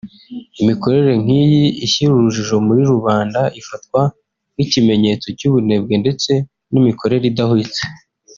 [0.61, 4.01] Imikorere nk’iyi ishyira urujijo muri rubanda ifatwa
[4.53, 6.31] nk’ikimenyetso cy’ubunebwe ndetse
[6.71, 7.81] n’imikorere idahwitse